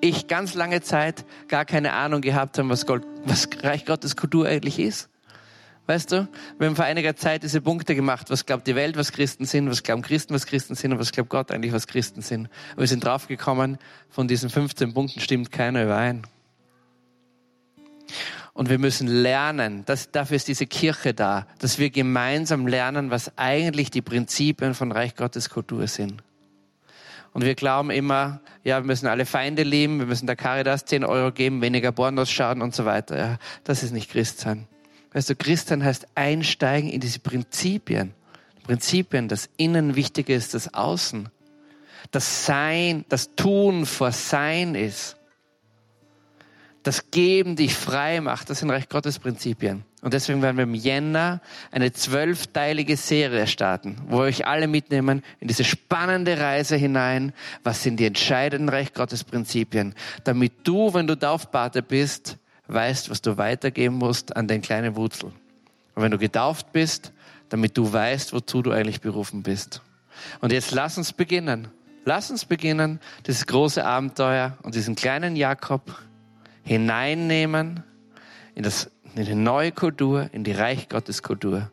ich 0.00 0.26
ganz 0.26 0.54
lange 0.54 0.82
Zeit 0.82 1.24
gar 1.48 1.64
keine 1.64 1.92
Ahnung 1.92 2.20
gehabt 2.20 2.58
haben, 2.58 2.68
was, 2.68 2.86
Gott, 2.86 3.02
was 3.24 3.48
Reich 3.62 3.86
Gottes 3.86 4.16
Kultur 4.16 4.46
eigentlich 4.46 4.78
ist. 4.78 5.08
Weißt 5.86 6.12
du, 6.12 6.26
wir 6.58 6.66
haben 6.66 6.76
vor 6.76 6.86
einiger 6.86 7.14
Zeit 7.14 7.42
diese 7.42 7.60
Punkte 7.60 7.94
gemacht. 7.94 8.30
Was 8.30 8.46
glaubt 8.46 8.66
die 8.66 8.74
Welt, 8.74 8.96
was 8.96 9.12
Christen 9.12 9.44
sind? 9.44 9.68
Was 9.68 9.82
glauben 9.82 10.00
Christen, 10.00 10.32
was 10.32 10.46
Christen 10.46 10.74
sind? 10.74 10.92
Und 10.92 10.98
was 10.98 11.12
glaubt 11.12 11.28
Gott 11.28 11.50
eigentlich, 11.50 11.72
was 11.72 11.86
Christen 11.86 12.22
sind? 12.22 12.48
Und 12.74 12.80
wir 12.80 12.86
sind 12.86 13.04
draufgekommen, 13.04 13.76
von 14.08 14.26
diesen 14.26 14.48
15 14.48 14.94
Punkten 14.94 15.20
stimmt 15.20 15.52
keiner 15.52 15.84
überein. 15.84 16.22
Und 18.54 18.70
wir 18.70 18.78
müssen 18.78 19.08
lernen, 19.08 19.84
dass, 19.84 20.10
dafür 20.10 20.36
ist 20.36 20.48
diese 20.48 20.66
Kirche 20.66 21.12
da, 21.12 21.46
dass 21.58 21.78
wir 21.78 21.90
gemeinsam 21.90 22.66
lernen, 22.66 23.10
was 23.10 23.36
eigentlich 23.36 23.90
die 23.90 24.00
Prinzipien 24.00 24.74
von 24.74 24.90
Reich 24.90 25.16
Gottes 25.16 25.50
Kultur 25.50 25.86
sind. 25.86 26.22
Und 27.32 27.44
wir 27.44 27.56
glauben 27.56 27.90
immer, 27.90 28.40
ja, 28.62 28.78
wir 28.80 28.86
müssen 28.86 29.08
alle 29.08 29.26
Feinde 29.26 29.64
lieben, 29.64 29.98
wir 29.98 30.06
müssen 30.06 30.26
der 30.26 30.36
Caritas 30.36 30.84
10 30.84 31.04
Euro 31.04 31.32
geben, 31.32 31.60
weniger 31.60 31.90
Pornos 31.90 32.30
schauen 32.30 32.62
und 32.62 32.74
so 32.74 32.84
weiter. 32.84 33.18
Ja, 33.18 33.38
das 33.64 33.82
ist 33.82 33.90
nicht 33.90 34.10
Christsein. 34.10 34.68
Weißt 35.14 35.30
du, 35.30 35.36
Christian 35.36 35.82
heißt 35.82 36.08
einsteigen 36.16 36.90
in 36.90 37.00
diese 37.00 37.20
Prinzipien. 37.20 38.12
Prinzipien, 38.64 39.28
das 39.28 39.48
Innen 39.56 39.94
wichtiger 39.94 40.34
ist 40.34 40.54
das 40.54 40.74
Außen. 40.74 41.28
Das 42.10 42.44
Sein, 42.44 43.04
das 43.08 43.34
Tun 43.36 43.86
vor 43.86 44.12
Sein 44.12 44.74
ist. 44.74 45.16
Das 46.82 47.10
Geben 47.10 47.56
dich 47.56 47.74
frei 47.74 48.20
macht, 48.20 48.50
das 48.50 48.58
sind 48.58 48.70
Recht 48.70 48.90
Gottes 48.90 49.18
Prinzipien. 49.18 49.84
Und 50.02 50.12
deswegen 50.12 50.42
werden 50.42 50.58
wir 50.58 50.64
im 50.64 50.74
Jänner 50.74 51.40
eine 51.70 51.92
zwölfteilige 51.92 52.96
Serie 52.98 53.46
starten, 53.46 53.96
wo 54.08 54.18
wir 54.18 54.24
euch 54.24 54.46
alle 54.46 54.66
mitnehmen 54.66 55.22
in 55.40 55.48
diese 55.48 55.64
spannende 55.64 56.38
Reise 56.38 56.76
hinein. 56.76 57.32
Was 57.62 57.82
sind 57.82 58.00
die 58.00 58.04
entscheidenden 58.04 58.68
Recht 58.68 58.94
Gottes 58.94 59.24
Prinzipien? 59.24 59.94
Damit 60.24 60.52
du, 60.64 60.92
wenn 60.92 61.06
du 61.06 61.18
Taufpate 61.18 61.82
bist, 61.82 62.36
weißt, 62.68 63.10
was 63.10 63.22
du 63.22 63.36
weitergeben 63.36 63.96
musst 63.96 64.36
an 64.36 64.48
den 64.48 64.62
kleinen 64.62 64.96
Wurzel. 64.96 65.32
Und 65.94 66.02
wenn 66.02 66.10
du 66.10 66.18
getauft 66.18 66.72
bist, 66.72 67.12
damit 67.48 67.76
du 67.76 67.92
weißt, 67.92 68.32
wozu 68.32 68.62
du 68.62 68.72
eigentlich 68.72 69.00
berufen 69.00 69.42
bist. 69.42 69.82
Und 70.40 70.52
jetzt 70.52 70.72
lass 70.72 70.98
uns 70.98 71.12
beginnen. 71.12 71.68
Lass 72.04 72.30
uns 72.30 72.44
beginnen, 72.44 73.00
dieses 73.26 73.46
große 73.46 73.84
Abenteuer 73.84 74.58
und 74.62 74.74
diesen 74.74 74.94
kleinen 74.94 75.36
Jakob 75.36 76.02
hineinnehmen 76.62 77.82
in, 78.54 78.62
das, 78.62 78.90
in 79.14 79.24
die 79.24 79.34
neue 79.34 79.72
Kultur, 79.72 80.28
in 80.32 80.44
die 80.44 80.52
Reich 80.52 80.88
Gottes 80.90 81.22
Kultur. 81.22 81.70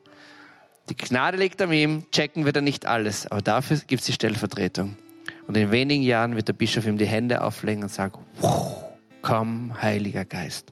Die 0.90 0.96
Gnade 0.96 1.38
liegt 1.38 1.62
an 1.62 1.74
ihm, 1.74 2.10
checken 2.12 2.46
wir 2.46 2.54
da 2.54 2.62
nicht 2.62 2.86
alles, 2.86 3.30
aber 3.30 3.42
dafür 3.42 3.78
gibt 3.86 4.02
es 4.02 4.06
die 4.06 4.14
Stellvertretung. 4.14 4.96
Und 5.48 5.58
in 5.58 5.72
wenigen 5.72 6.04
Jahren 6.04 6.36
wird 6.36 6.48
der 6.48 6.54
Bischof 6.54 6.86
ihm 6.86 6.98
die 6.98 7.06
Hände 7.06 7.44
auflegen 7.44 7.84
und 7.84 7.90
sagen, 7.90 8.20
komm, 9.22 9.82
Heiliger 9.82 10.24
Geist. 10.24 10.72